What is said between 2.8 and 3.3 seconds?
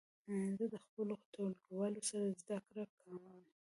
کوم.